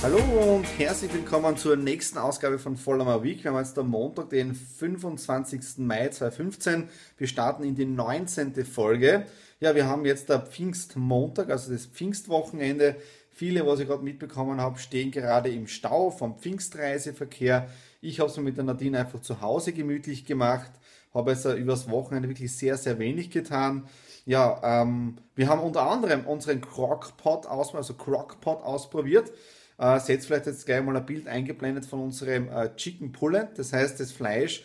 [0.00, 0.18] Hallo
[0.54, 3.42] und herzlich willkommen zur nächsten Ausgabe von Follower Week.
[3.42, 5.78] Wir haben jetzt am Montag, den 25.
[5.78, 6.88] Mai 2015.
[7.16, 8.64] Wir starten in die 19.
[8.64, 9.26] Folge.
[9.58, 12.94] Ja, wir haben jetzt der Pfingstmontag, also das Pfingstwochenende.
[13.32, 17.68] Viele, was ich gerade mitbekommen habe, stehen gerade im Stau vom Pfingstreiseverkehr.
[18.00, 20.70] Ich habe es mir mit der Nadine einfach zu Hause gemütlich gemacht,
[21.12, 23.88] habe also übers Wochenende wirklich sehr, sehr wenig getan.
[24.24, 29.32] Ja, ähm, wir haben unter anderem unseren Crockpot aus, also Crockpot ausprobiert.
[29.78, 33.48] Äh, seht vielleicht jetzt gleich mal ein Bild eingeblendet von unserem äh, Chicken Pullet.
[33.56, 34.64] Das heißt, das Fleisch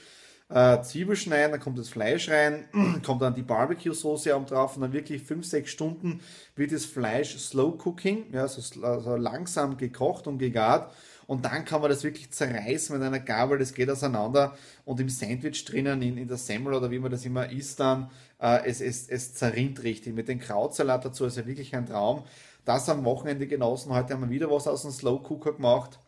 [0.50, 2.66] äh, Zwiebel schneiden, dann kommt das Fleisch rein,
[3.06, 6.20] kommt dann die Barbecue-Soße oben drauf und dann wirklich 5-6 Stunden
[6.56, 10.92] wird das Fleisch Slow Cooking, ja, so, also langsam gekocht und gegart.
[11.26, 15.08] Und dann kann man das wirklich zerreißen mit einer Gabel, das geht auseinander und im
[15.10, 18.82] Sandwich drinnen, in, in der Semmel oder wie man das immer isst dann, äh, es,
[18.82, 20.14] es, es zerrinnt richtig.
[20.14, 22.24] Mit dem Krautsalat dazu ist ja wirklich ein Traum.
[22.66, 23.94] Das am Wochenende genossen.
[23.94, 26.00] Heute haben wir wieder was aus dem Slow Cooker gemacht.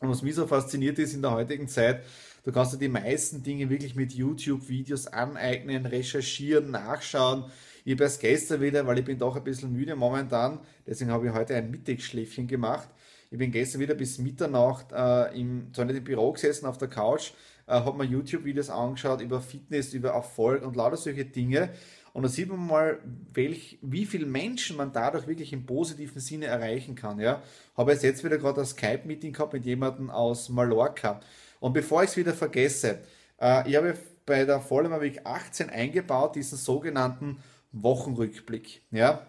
[0.00, 2.04] Und was mich so fasziniert ist in der heutigen Zeit,
[2.48, 7.44] Du kannst dir die meisten Dinge wirklich mit YouTube-Videos aneignen, recherchieren, nachschauen.
[7.84, 11.26] Ich habe erst gestern wieder, weil ich bin doch ein bisschen müde momentan, deswegen habe
[11.26, 12.88] ich heute ein Mittagsschläfchen gemacht.
[13.30, 16.88] Ich bin gestern wieder bis Mitternacht äh, im, zwar nicht im Büro gesessen, auf der
[16.88, 17.32] Couch,
[17.66, 21.68] äh, habe mir YouTube-Videos angeschaut über Fitness, über Erfolg und lauter solche Dinge.
[22.18, 22.98] Und da sieht man mal,
[23.32, 27.20] welch, wie viele Menschen man dadurch wirklich im positiven Sinne erreichen kann.
[27.20, 27.44] Ja?
[27.76, 31.20] Habe jetzt wieder gerade ein Skype-Meeting gehabt mit jemandem aus Mallorca.
[31.60, 32.98] Und bevor ich es wieder vergesse,
[33.40, 33.96] äh, ich habe
[34.26, 37.38] bei der Vollmer Week 18 eingebaut, diesen sogenannten
[37.70, 38.82] Wochenrückblick.
[38.90, 39.24] Ja?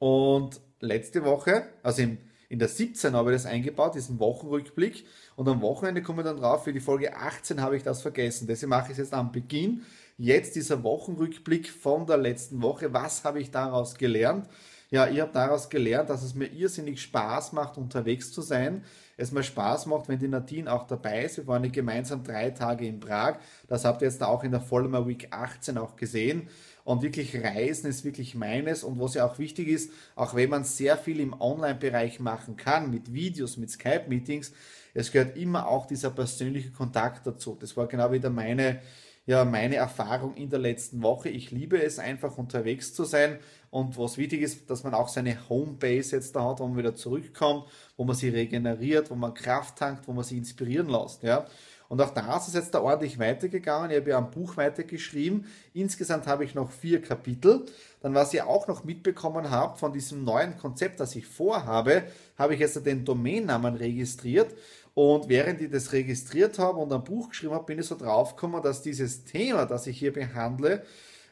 [0.00, 2.18] Und letzte Woche, also im,
[2.48, 5.06] in der 17 habe ich das eingebaut, diesen Wochenrückblick.
[5.36, 8.48] Und am Wochenende komme ich dann drauf, für die Folge 18 habe ich das vergessen.
[8.48, 9.86] Deswegen mache ich es jetzt am Beginn.
[10.20, 12.92] Jetzt dieser Wochenrückblick von der letzten Woche.
[12.92, 14.48] Was habe ich daraus gelernt?
[14.90, 18.82] Ja, ich habe daraus gelernt, dass es mir irrsinnig Spaß macht, unterwegs zu sein.
[19.16, 21.36] Es mir Spaß macht, wenn die Nadine auch dabei ist.
[21.36, 23.36] Wir waren ja gemeinsam drei Tage in Prag.
[23.68, 26.48] Das habt ihr jetzt auch in der Vollmer Week 18 auch gesehen.
[26.82, 28.82] Und wirklich Reisen ist wirklich meines.
[28.82, 32.90] Und was ja auch wichtig ist, auch wenn man sehr viel im Online-Bereich machen kann,
[32.90, 34.52] mit Videos, mit Skype-Meetings,
[34.94, 37.56] es gehört immer auch dieser persönliche Kontakt dazu.
[37.60, 38.80] Das war genau wieder meine
[39.28, 41.28] ja meine Erfahrung in der letzten Woche.
[41.28, 43.38] Ich liebe es einfach unterwegs zu sein
[43.70, 46.94] und was wichtig ist, dass man auch seine Homebase jetzt da hat, wo man wieder
[46.94, 47.64] zurückkommt,
[47.98, 51.22] wo man sie regeneriert, wo man Kraft tankt, wo man sie inspirieren lässt.
[51.22, 51.46] Ja.
[51.88, 53.90] Und auch da ist jetzt da ordentlich weitergegangen.
[53.90, 55.46] Ich habe ja ein Buch weitergeschrieben.
[55.72, 57.64] Insgesamt habe ich noch vier Kapitel.
[58.02, 62.04] Dann, was ihr auch noch mitbekommen habt von diesem neuen Konzept, das ich vorhabe,
[62.36, 64.54] habe ich jetzt den Domainnamen registriert.
[64.94, 68.62] Und während ich das registriert habe und ein Buch geschrieben habe, bin ich so draufgekommen,
[68.62, 70.82] dass dieses Thema, das ich hier behandle,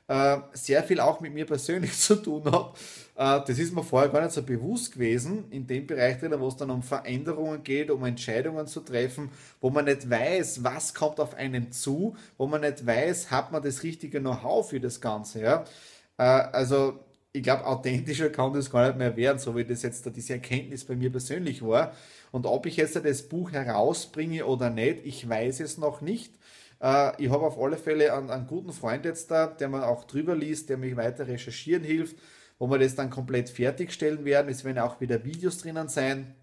[0.09, 2.75] äh, sehr viel auch mit mir persönlich zu tun hat.
[3.17, 6.49] Äh, das ist mir vorher gar nicht so bewusst gewesen, in dem Bereich drin, wo
[6.49, 9.31] es dann um Veränderungen geht, um Entscheidungen zu treffen,
[9.61, 13.63] wo man nicht weiß, was kommt auf einen zu, wo man nicht weiß, hat man
[13.63, 15.41] das richtige Know-how für das Ganze.
[15.43, 15.65] Ja?
[16.19, 17.01] Äh, also
[17.33, 20.85] ich glaube, authentischer kann das gar nicht mehr werden, so wie das jetzt diese Erkenntnis
[20.85, 21.93] bei mir persönlich war.
[22.33, 26.33] Und ob ich jetzt das Buch herausbringe oder nicht, ich weiß es noch nicht.
[26.81, 30.05] Äh, ich habe auf alle Fälle einen, einen, guten Freund jetzt da, der mir auch
[30.05, 32.17] drüber liest, der mich weiter recherchieren hilft,
[32.59, 34.51] wo wir das dann komplett fertigstellen werden.
[34.51, 36.35] Es werden auch wieder Videos drinnen sein.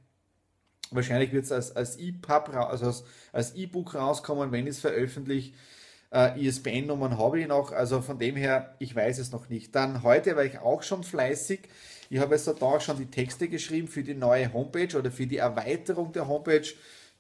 [0.92, 5.56] Wahrscheinlich wird es als, als EPUB, also als, als E-Book rauskommen, wenn es veröffentlicht.
[6.12, 9.74] Äh, ISBN-Nummern habe ich noch, also von dem her, ich weiß es noch nicht.
[9.74, 11.62] Dann heute war ich auch schon fleißig.
[12.12, 15.26] Ich habe jetzt da auch schon die Texte geschrieben für die neue Homepage oder für
[15.26, 16.68] die Erweiterung der Homepage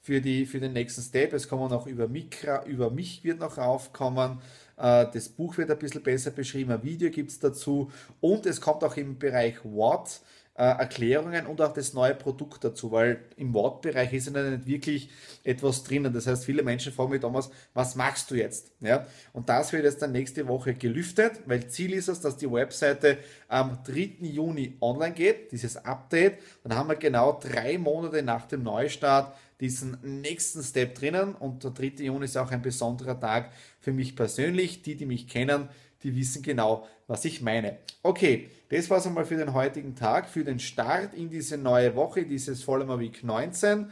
[0.03, 1.33] für, die, für den nächsten Step.
[1.33, 4.39] Es kommen noch über mich, über mich wird noch raufkommen.
[4.77, 7.89] Äh, das Buch wird ein bisschen besser beschrieben, ein Video gibt es dazu
[8.19, 10.19] und es kommt auch im Bereich What
[10.55, 15.09] äh, Erklärungen und auch das neue Produkt dazu, weil im Wortbereich ist ja nicht wirklich
[15.44, 16.13] etwas drinnen.
[16.13, 18.71] Das heißt, viele Menschen fragen mich damals, was machst du jetzt?
[18.79, 19.07] Ja?
[19.31, 23.17] Und das wird jetzt dann nächste Woche gelüftet, weil Ziel ist es, dass die Webseite
[23.47, 24.17] am 3.
[24.21, 26.39] Juni online geht, dieses Update.
[26.63, 31.71] Dann haben wir genau drei Monate nach dem Neustart diesen nächsten Step drinnen und der
[31.71, 32.03] 3.
[32.03, 34.81] Juni ist auch ein besonderer Tag für mich persönlich.
[34.81, 35.69] Die, die mich kennen,
[36.03, 37.77] die wissen genau, was ich meine.
[38.01, 41.95] Okay, das war es einmal für den heutigen Tag, für den Start in diese neue
[41.95, 43.89] Woche, dieses Follower Week 19.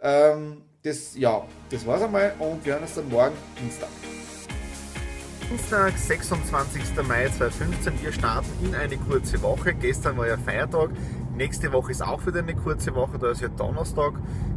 [0.00, 3.88] Ähm, das, ja, das war es einmal und wir hören uns dann morgen Dienstag.
[5.48, 6.82] Dienstag, 26.
[7.06, 8.02] Mai 2015.
[8.02, 9.74] Wir starten in eine kurze Woche.
[9.74, 10.90] Gestern war ja Feiertag.
[11.36, 14.12] Nächste Woche ist auch wieder eine kurze Woche, da ist ja Donnerstag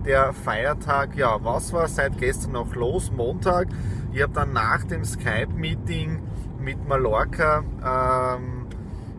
[0.05, 1.15] der Feiertag.
[1.15, 3.11] Ja, was war seit gestern noch los?
[3.11, 3.67] Montag.
[4.13, 6.21] Ich habe dann nach dem Skype-Meeting
[6.59, 8.67] mit Mallorca ähm,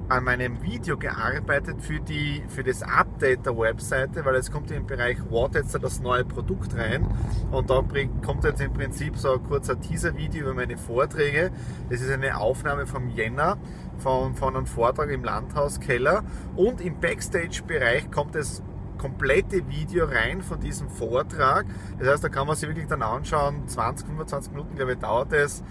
[0.08, 4.86] an meinem Video gearbeitet für, die, für das Update der Webseite, weil es kommt im
[4.86, 7.06] Bereich What jetzt das neue Produkt rein
[7.50, 7.82] und da
[8.24, 11.50] kommt jetzt im Prinzip so ein kurzer Teaser-Video über meine Vorträge.
[11.90, 13.58] Das ist eine Aufnahme vom Jänner
[13.98, 16.24] von, von einem Vortrag im Landhauskeller
[16.56, 18.62] und im Backstage-Bereich kommt es
[18.98, 21.66] komplette Video rein von diesem Vortrag.
[21.98, 25.32] Das heißt, da kann man sich wirklich dann anschauen, 20, 25 Minuten, glaube ich, dauert
[25.32, 25.62] es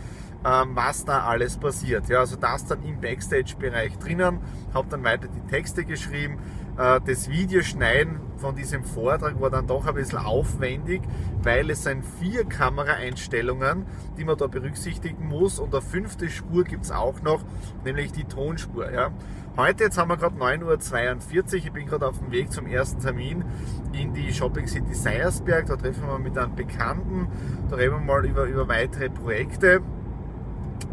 [0.46, 2.10] ähm, was da alles passiert.
[2.10, 4.40] Ja, also das dann im Backstage-Bereich drinnen,
[4.74, 6.38] habe dann weiter die Texte geschrieben.
[6.78, 11.02] Äh, das Videoschneiden von diesem Vortrag war dann doch ein bisschen aufwendig,
[11.42, 13.86] weil es sind vier Kameraeinstellungen,
[14.18, 17.44] die man da berücksichtigen muss und eine fünfte Spur gibt es auch noch,
[17.84, 18.92] nämlich die Tonspur.
[18.92, 19.12] Ja.
[19.58, 23.02] Heute, jetzt haben wir gerade 9.42 Uhr, ich bin gerade auf dem Weg zum ersten
[23.02, 23.44] Termin
[23.92, 27.28] in die Shopping City Seiersberg, da treffen wir mit einem Bekannten,
[27.68, 29.82] da reden wir mal über, über weitere Projekte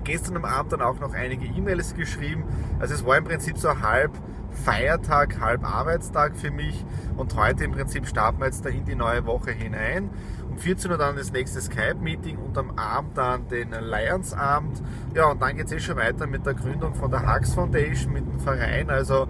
[0.04, 2.44] gestern am Abend dann auch noch einige E-Mails geschrieben.
[2.78, 4.12] Also es war im Prinzip so halb
[4.54, 6.84] Feiertag, halb Arbeitstag für mich
[7.16, 10.10] und heute im Prinzip starten wir jetzt da in die neue Woche hinein.
[10.48, 14.81] Um 14 Uhr dann das nächste Skype-Meeting und am Abend dann den Lions-Abend.
[15.14, 18.12] Ja, und dann geht es eh schon weiter mit der Gründung von der Hux Foundation,
[18.12, 18.88] mit dem Verein.
[18.88, 19.26] Also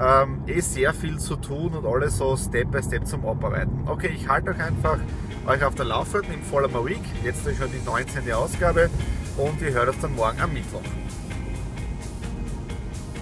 [0.00, 3.82] ähm, eh sehr viel zu tun und alles so Step by Step zum Abarbeiten.
[3.86, 4.98] Okay, ich halte euch einfach
[5.46, 7.02] euch auf der Laufenden im Follow Week.
[7.22, 8.32] Jetzt ist schon die 19.
[8.32, 8.88] Ausgabe
[9.36, 10.82] und ihr hört es dann morgen am Mittwoch.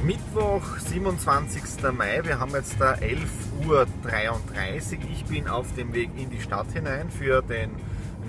[0.04, 1.62] Mittwoch, 27.
[1.92, 3.86] Mai, wir haben jetzt da 11.33 Uhr.
[5.12, 7.70] Ich bin auf dem Weg in die Stadt hinein für den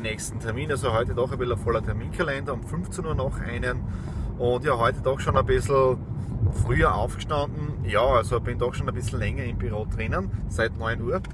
[0.01, 0.69] nächsten Termin.
[0.69, 3.81] Also heute doch ein bisschen voller Terminkalender, um 15 Uhr noch einen.
[4.37, 5.97] Und ja, heute doch schon ein bisschen
[6.65, 7.85] früher aufgestanden.
[7.85, 11.21] Ja, also bin doch schon ein bisschen länger im Büro drinnen, seit 9 Uhr.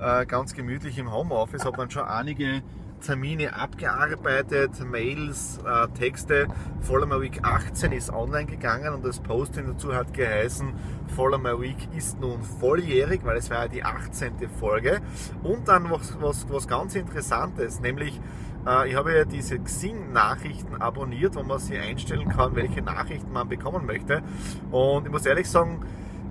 [0.00, 2.62] Äh, ganz gemütlich im Homeoffice, habe dann schon einige
[3.02, 6.46] Termine abgearbeitet, Mails, äh, Texte.
[6.80, 10.72] Follow Week 18 ist online gegangen und das Posting dazu hat geheißen,
[11.14, 14.48] Follow Week ist nun volljährig, weil es war ja die 18.
[14.58, 15.00] Folge.
[15.42, 18.20] Und dann was, was, was ganz Interessantes, nämlich
[18.66, 23.48] äh, ich habe ja diese Xing-Nachrichten abonniert, wo man sich einstellen kann, welche Nachrichten man
[23.48, 24.22] bekommen möchte.
[24.70, 25.84] Und ich muss ehrlich sagen,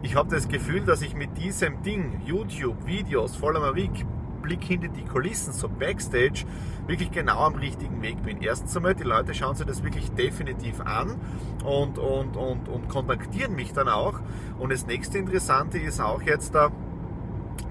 [0.03, 4.05] ich habe das Gefühl, dass ich mit diesem Ding, YouTube, Videos, Follow Week,
[4.41, 6.45] Blick hinter die Kulissen, so Backstage,
[6.87, 8.41] wirklich genau am richtigen Weg bin.
[8.41, 11.15] Erstens einmal, die Leute schauen sich das wirklich definitiv an
[11.63, 14.19] und, und, und, und kontaktieren mich dann auch.
[14.59, 16.71] Und das nächste Interessante ist auch jetzt da,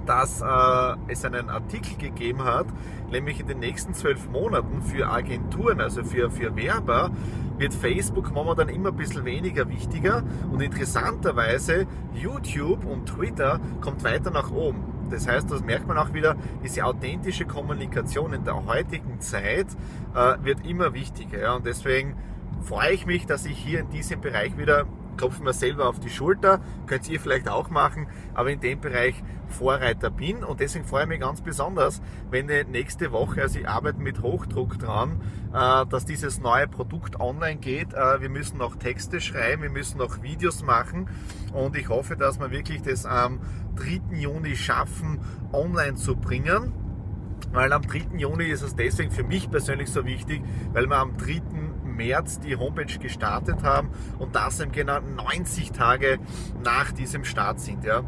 [0.07, 2.67] dass äh, es einen Artikel gegeben hat,
[3.11, 7.11] nämlich in den nächsten zwölf Monaten für Agenturen, also für, für Werber,
[7.59, 14.31] wird Facebook momentan immer ein bisschen weniger wichtiger und interessanterweise YouTube und Twitter kommt weiter
[14.31, 15.00] nach oben.
[15.11, 19.67] Das heißt, das merkt man auch wieder, diese authentische Kommunikation in der heutigen Zeit
[20.15, 21.41] äh, wird immer wichtiger.
[21.41, 21.55] Ja?
[21.55, 22.17] Und deswegen
[22.63, 24.87] freue ich mich, dass ich hier in diesem Bereich wieder
[25.21, 29.23] klopfe mir selber auf die Schulter, könnt ihr vielleicht auch machen, aber in dem Bereich
[29.49, 32.01] Vorreiter bin und deswegen freue ich mich ganz besonders,
[32.31, 35.21] wenn nächste Woche, also ich arbeite mit Hochdruck dran,
[35.53, 37.93] äh, dass dieses neue Produkt online geht.
[37.93, 41.11] Äh, wir müssen noch Texte schreiben, wir müssen noch Videos machen
[41.53, 43.41] und ich hoffe, dass wir wirklich das am
[43.77, 44.17] 3.
[44.17, 45.21] Juni schaffen,
[45.53, 46.73] online zu bringen.
[47.53, 48.17] Weil am 3.
[48.17, 51.43] Juni ist es deswegen für mich persönlich so wichtig, weil wir am 3.
[51.91, 56.19] März die Homepage gestartet haben und das eben genau 90 Tage
[56.63, 57.85] nach diesem Start sind.
[57.85, 58.03] Ja.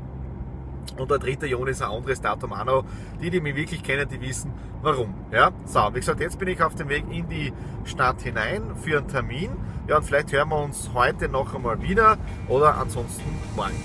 [0.97, 1.47] Und der 3.
[1.47, 2.85] Juni ist ein anderes Datum auch noch.
[3.21, 5.15] Die, die mich wirklich kennen, die wissen warum.
[5.31, 7.53] Ja, so, wie gesagt, jetzt bin ich auf dem Weg in die
[7.85, 9.51] Stadt hinein für einen Termin.
[9.89, 13.23] Ja, und vielleicht hören wir uns heute noch einmal wieder oder ansonsten
[13.57, 13.81] morgen.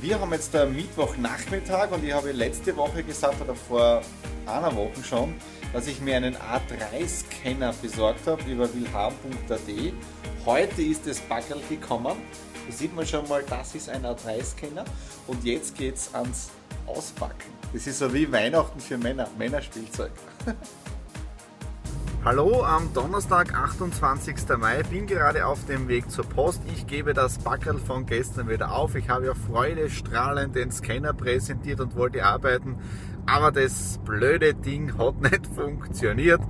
[0.00, 4.02] Wir haben jetzt der Mittwochnachmittag und ich habe letzte Woche gesagt oder vor
[4.46, 5.34] einer Woche schon,
[5.74, 9.60] dass ich mir einen A3-Scanner besorgt habe über willhaben.at.
[10.46, 12.16] Heute ist das Backel gekommen.
[12.66, 14.84] Da sieht man schon mal, das ist ein A3-Scanner
[15.26, 16.50] und jetzt geht es ans
[16.86, 17.50] Auspacken.
[17.72, 20.12] Das ist so wie Weihnachten für Männer, Männerspielzeug.
[22.24, 24.36] Hallo am Donnerstag, 28.
[24.56, 24.82] Mai.
[24.84, 26.62] Bin gerade auf dem Weg zur Post.
[26.72, 28.94] Ich gebe das Backerl von gestern wieder auf.
[28.94, 32.78] Ich habe ja freudestrahlend den Scanner präsentiert und wollte arbeiten,
[33.26, 36.40] aber das blöde Ding hat nicht funktioniert.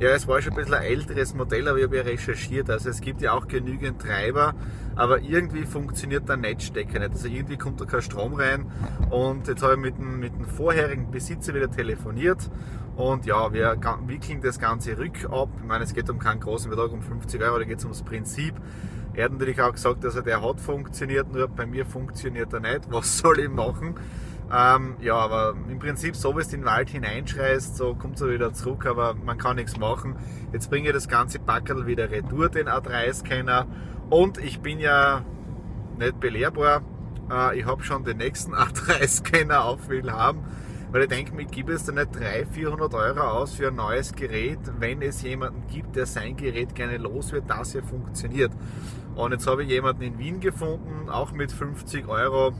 [0.00, 2.68] Ja, es war schon ein bisschen ein älteres Modell, aber ich habe ja recherchiert.
[2.70, 4.54] Also es gibt ja auch genügend Treiber,
[4.96, 7.12] aber irgendwie funktioniert der Netzstecker nicht.
[7.12, 8.66] Also irgendwie kommt da kein Strom rein.
[9.10, 12.50] Und jetzt habe ich mit dem, mit dem vorherigen Besitzer wieder telefoniert.
[12.96, 13.76] Und ja, wir
[14.06, 15.48] wickeln das Ganze rückab.
[15.60, 18.02] Ich meine, es geht um keinen großen Betrag, um 50 Euro, da geht es ums
[18.02, 18.54] Prinzip.
[19.14, 22.60] Er hat natürlich auch gesagt, dass er der hat funktioniert, nur bei mir funktioniert er
[22.60, 22.90] nicht.
[22.90, 23.94] Was soll ich machen?
[24.54, 28.52] Ähm, ja, aber im Prinzip, so wie es den Wald hineinschreist, so kommt es wieder
[28.52, 30.16] zurück, aber man kann nichts machen.
[30.52, 33.66] Jetzt bringe ich das ganze Packerl wieder retour, den A3-Scanner.
[34.10, 35.24] Und ich bin ja
[35.98, 36.82] nicht belehrbar.
[37.30, 40.42] Äh, ich habe schon den nächsten A3-Scanner auf Willhaben.
[40.90, 44.12] Weil ich denke, ich gebe jetzt da nicht 300, 400 Euro aus für ein neues
[44.12, 48.52] Gerät, wenn es jemanden gibt, der sein Gerät gerne los wird, das hier funktioniert.
[49.14, 52.52] Und jetzt habe ich jemanden in Wien gefunden, auch mit 50 Euro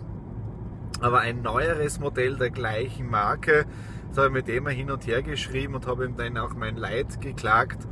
[1.03, 3.67] aber ein neueres Modell der gleichen Marke.
[4.09, 6.77] Das habe ich mit dem hin und her geschrieben und habe ihm dann auch mein
[6.77, 7.87] Leid geklagt.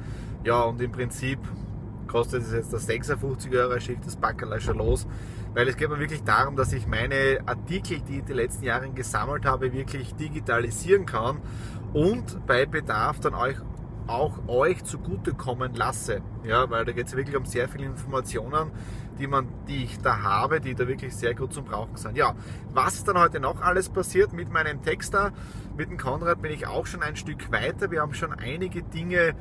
[0.44, 1.38] Ja, und im Prinzip
[2.06, 5.06] kostet es jetzt das 56 Euro, schickt das Backerl schon los.
[5.54, 8.90] Weil es geht mir wirklich darum, dass ich meine Artikel, die ich die letzten Jahre
[8.90, 11.38] gesammelt habe, wirklich digitalisieren kann
[11.92, 13.56] und bei Bedarf dann euch
[14.10, 16.20] auch euch zugutekommen lasse.
[16.44, 18.70] Ja, weil da geht es wirklich um sehr viele Informationen,
[19.18, 22.16] die, man, die ich da habe, die da wirklich sehr gut zum Brauchen sind.
[22.16, 22.34] Ja,
[22.72, 25.32] was ist dann heute noch alles passiert mit meinem Texter?
[25.76, 27.90] Mit dem Konrad bin ich auch schon ein Stück weiter.
[27.90, 29.34] Wir haben schon einige Dinge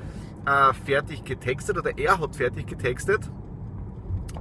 [0.45, 3.29] äh, fertig getextet oder er hat fertig getextet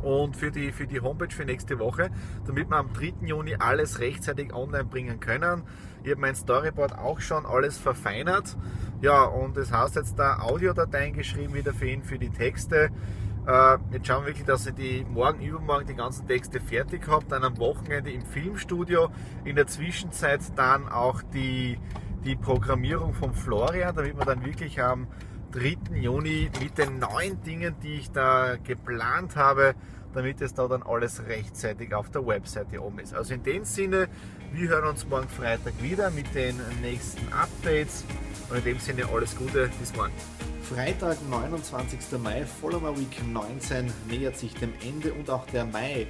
[0.02, 2.10] und für die, für die Homepage für nächste Woche,
[2.46, 3.14] damit wir am 3.
[3.26, 5.62] Juni alles rechtzeitig online bringen können.
[6.02, 8.56] Ich habe mein Storyboard auch schon alles verfeinert.
[9.00, 12.90] Ja, und das heißt jetzt da Audiodateien geschrieben wieder für ihn, für die Texte.
[13.46, 17.24] Äh, jetzt schauen wir wirklich, dass ich die morgen, übermorgen die ganzen Texte fertig habe.
[17.28, 19.08] Dann am Wochenende im Filmstudio.
[19.44, 21.78] In der Zwischenzeit dann auch die,
[22.24, 25.06] die Programmierung von Florian, damit wir dann wirklich am
[25.52, 25.96] 3.
[25.96, 29.74] Juni mit den neuen Dingen, die ich da geplant habe,
[30.14, 33.14] damit es da dann alles rechtzeitig auf der Webseite oben ist.
[33.14, 34.08] Also in dem Sinne,
[34.52, 38.04] wir hören uns morgen Freitag wieder mit den nächsten Updates
[38.50, 40.12] und in dem Sinne alles Gute, bis morgen.
[40.62, 42.18] Freitag, 29.
[42.22, 46.06] Mai, Follower Week 19 nähert sich dem Ende und auch der Mai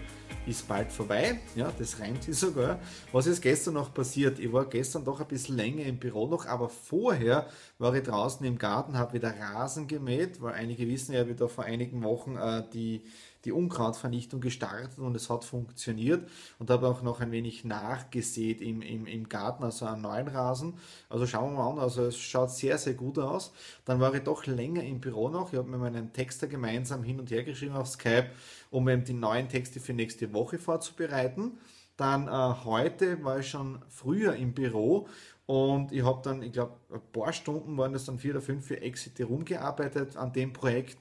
[0.48, 1.38] ist bald vorbei.
[1.54, 2.80] Ja, das reimt sich sogar.
[3.12, 4.38] Was ist gestern noch passiert?
[4.38, 7.46] Ich war gestern doch ein bisschen länger im Büro noch, aber vorher
[7.78, 11.48] war ich draußen im Garten, habe wieder Rasen gemäht, weil einige wissen ja, wie da
[11.48, 13.02] vor einigen Wochen äh, die
[13.44, 16.28] die Unkrautvernichtung gestartet und es hat funktioniert
[16.58, 20.74] und habe auch noch ein wenig nachgesät im, im, im Garten, also einen neuen Rasen.
[21.08, 23.52] Also schauen wir mal an, also es schaut sehr, sehr gut aus.
[23.84, 27.20] Dann war ich doch länger im Büro noch, ich habe mit meinen Texter gemeinsam hin
[27.20, 28.30] und her geschrieben auf Skype,
[28.70, 31.58] um eben die neuen Texte für nächste Woche vorzubereiten.
[31.96, 35.08] Dann äh, heute war ich schon früher im Büro
[35.48, 38.66] und ich habe dann, ich glaube, ein paar Stunden waren das dann vier oder fünf
[38.66, 40.98] für Exit rumgearbeitet an dem Projekt,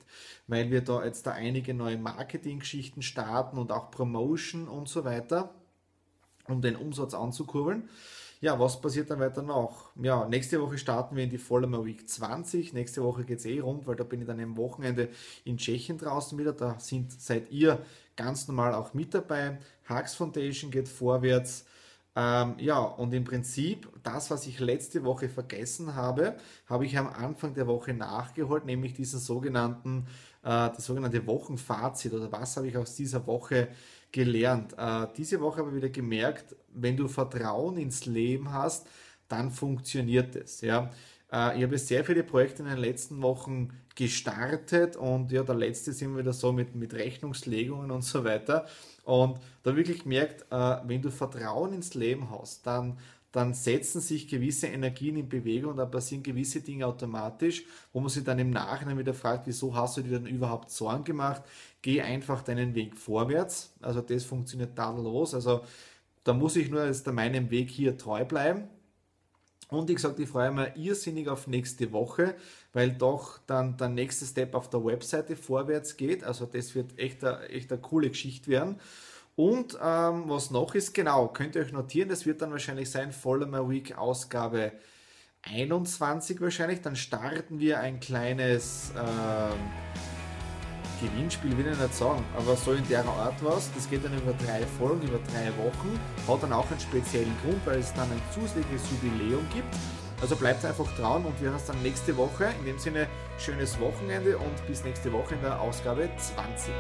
[0.48, 5.54] weil wir da jetzt da einige neue Marketing-Geschichten starten und auch Promotion und so weiter,
[6.48, 7.90] um den Umsatz anzukurbeln.
[8.40, 9.90] Ja, was passiert dann weiter noch?
[10.02, 12.72] Ja, nächste Woche starten wir in die Follower Week 20.
[12.72, 15.10] Nächste Woche geht es eh rund, weil da bin ich dann am Wochenende
[15.44, 16.54] in Tschechien draußen wieder.
[16.54, 17.80] Da sind, seid ihr
[18.16, 19.60] ganz normal auch mit dabei.
[19.90, 21.66] Hux Foundation geht vorwärts.
[22.20, 27.06] Ähm, ja, und im Prinzip, das, was ich letzte Woche vergessen habe, habe ich am
[27.08, 30.08] Anfang der Woche nachgeholt, nämlich diesen sogenannten,
[30.42, 33.68] äh, das sogenannte Wochenfazit oder was habe ich aus dieser Woche
[34.12, 34.74] gelernt.
[34.80, 38.88] Äh, diese Woche habe ich wieder gemerkt, wenn du Vertrauen ins Leben hast,
[39.28, 40.62] dann funktioniert es.
[40.62, 40.90] Ja.
[41.32, 45.94] Äh, ich habe sehr viele Projekte in den letzten Wochen gestartet und ja, der letzte
[45.94, 48.66] sind wieder so mit, mit Rechnungslegungen und so weiter.
[49.08, 52.98] Und da wirklich gemerkt, äh, wenn du Vertrauen ins Leben hast, dann,
[53.32, 58.10] dann setzen sich gewisse Energien in Bewegung und dann passieren gewisse Dinge automatisch, wo man
[58.10, 61.42] sich dann im Nachhinein wieder fragt, wieso hast du dir dann überhaupt Sorgen gemacht?
[61.82, 63.74] Geh einfach deinen Weg vorwärts.
[63.82, 65.34] Also das funktioniert tadellos.
[65.34, 65.62] Also
[66.26, 68.68] da muss ich nur jetzt meinem Weg hier treu bleiben.
[69.70, 72.36] Und ich gesagt, ich freue mich irrsinnig auf nächste Woche,
[72.72, 76.24] weil doch dann der nächste Step auf der Webseite vorwärts geht.
[76.24, 78.80] Also das wird echt eine, echt eine coole Geschichte werden.
[79.36, 83.12] Und ähm, was noch ist, genau, könnt ihr euch notieren, das wird dann wahrscheinlich sein
[83.12, 84.72] Follow My Week Ausgabe
[85.44, 86.82] 21 wahrscheinlich.
[86.82, 89.60] Dann starten wir ein kleines ähm,
[91.02, 93.72] Gewinnspiel, will ich nicht sagen, aber so in der Art was.
[93.74, 96.00] Das geht dann über drei Folgen, über drei Wochen.
[96.28, 99.76] Hat dann auch einen speziellen Grund, weil es dann ein zusätzliches Jubiläum gibt.
[100.22, 102.50] Also bleibt einfach dran und wir hören uns dann nächste Woche.
[102.60, 106.74] In dem Sinne, schönes Wochenende und bis nächste Woche in der Ausgabe 20.